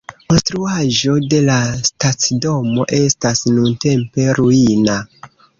Konstruaĵo 0.31 1.17
de 1.33 1.41
la 1.49 1.57
stacidomo 1.89 2.87
estas 3.01 3.45
nuntempe 3.53 4.27
ruina. 4.43 5.01